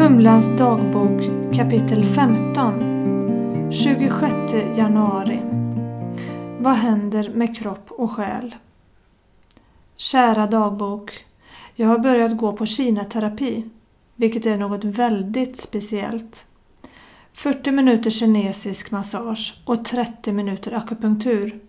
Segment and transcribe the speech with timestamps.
[0.00, 1.22] Humlans dagbok
[1.54, 4.34] kapitel 15 26
[4.76, 5.40] januari
[6.58, 8.54] Vad händer med kropp och själ?
[9.96, 11.24] Kära dagbok.
[11.74, 13.64] Jag har börjat gå på kinaterapi,
[14.16, 16.46] vilket är något väldigt speciellt.
[17.32, 21.60] 40 minuter kinesisk massage och 30 minuter akupunktur.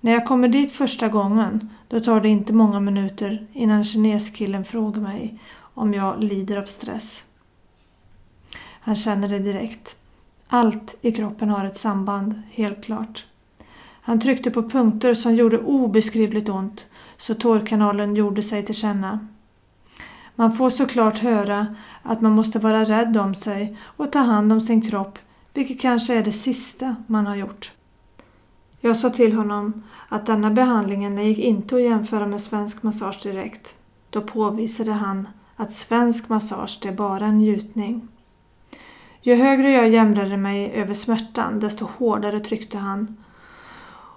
[0.00, 5.00] När jag kommer dit första gången, då tar det inte många minuter innan kineskillen frågar
[5.00, 5.38] mig
[5.74, 7.24] om jag lider av stress.
[8.80, 9.96] Han känner det direkt.
[10.48, 13.26] Allt i kroppen har ett samband, helt klart.
[14.04, 19.28] Han tryckte på punkter som gjorde obeskrivligt ont så tårkanalen gjorde sig till känna.
[20.34, 24.60] Man får såklart höra att man måste vara rädd om sig och ta hand om
[24.60, 25.18] sin kropp,
[25.54, 27.72] vilket kanske är det sista man har gjort.
[28.80, 33.76] Jag sa till honom att denna behandlingen gick inte att jämföra med svensk massage direkt.
[34.10, 35.28] Då påvisade han
[35.62, 38.08] att svensk massage är bara en njutning.
[39.20, 43.16] Ju högre jag jämrade mig över smärtan desto hårdare tryckte han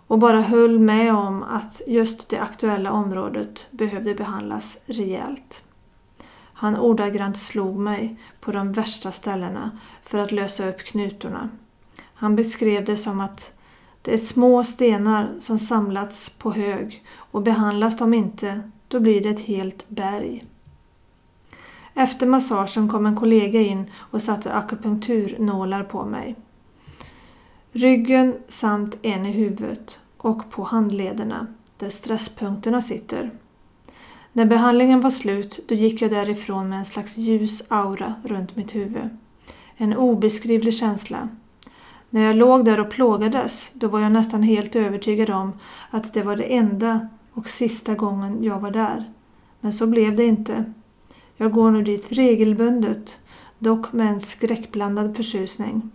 [0.08, 5.64] och bara höll med om att just det aktuella området behövde behandlas rejält.
[6.54, 9.72] Han ordagrant slog mig på de värsta ställena
[10.04, 11.50] för att lösa upp knutorna.
[12.14, 13.52] Han beskrev det som att
[14.02, 19.30] det är små stenar som samlats på hög och behandlas de inte, då blir det
[19.30, 20.44] ett helt berg.
[21.98, 26.36] Efter massagen kom en kollega in och satte akupunkturnålar på mig.
[27.72, 33.32] Ryggen samt en i huvudet och på handlederna där stresspunkterna sitter.
[34.34, 38.76] När behandlingen var slut då gick jag därifrån med en slags ljus aura runt mitt
[38.76, 39.10] huvud.
[39.78, 41.30] En obeskrivlig känsla.
[42.10, 45.54] När jag låg där och plågades då var jag nästan helt övertygad om
[45.90, 49.12] att det var det enda och sista gången jag var där.
[49.60, 50.74] Men så blev det inte.
[51.38, 53.20] Jag går nu dit regelbundet,
[53.60, 55.92] dock med en skräckblandad förtjusning.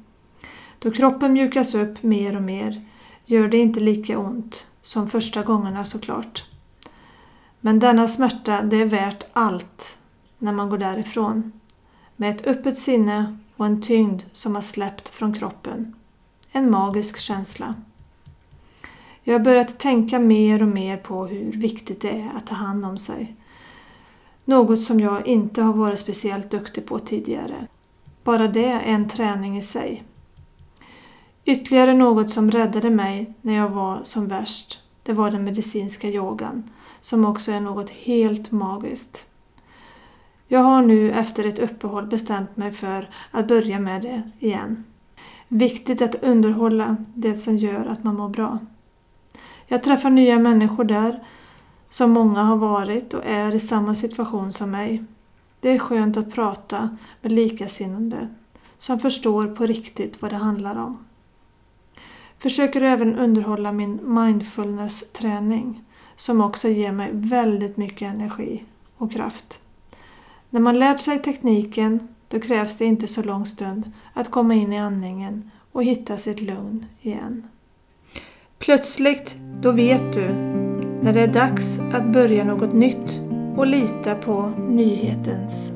[0.78, 2.84] Då kroppen mjukas upp mer och mer
[3.27, 6.44] gör det inte lika ont som första gångerna såklart.
[7.60, 9.98] Men denna smärta, det är värt allt
[10.38, 11.53] när man går därifrån.
[12.16, 15.94] Med ett öppet sinne och en tyngd som har släppt från kroppen.
[16.53, 17.75] En magisk känsla.
[19.22, 22.84] Jag har börjat tänka mer och mer på hur viktigt det är att ta hand
[22.84, 23.37] om sig.
[24.44, 27.66] Något som jag inte har varit speciellt duktig på tidigare.
[28.24, 30.04] Bara det är en träning i sig.
[31.44, 36.70] Ytterligare något som räddade mig när jag var som värst, det var den medicinska yogan,
[37.00, 39.26] som också är något helt magiskt.
[40.48, 44.84] Jag har nu efter ett uppehåll bestämt mig för att börja med det igen.
[45.48, 48.58] Viktigt att underhålla det som gör att man mår bra.
[49.66, 51.24] Jag träffar nya människor där,
[51.90, 55.04] som många har varit och är i samma situation som mig.
[55.60, 58.28] Det är skönt att prata med likasinnande
[58.78, 61.04] som förstår på riktigt vad det handlar om.
[62.38, 65.84] Försöker även underhålla min mindfulness-träning
[66.16, 68.64] som också ger mig väldigt mycket energi
[68.96, 69.60] och kraft.
[70.50, 74.72] När man lärt sig tekniken då krävs det inte så lång stund att komma in
[74.72, 77.48] i andningen och hitta sitt lugn igen.
[78.58, 80.50] Plötsligt, då vet du
[81.03, 83.21] när det är dags att börja något nytt
[83.56, 85.72] och lita på nyhetens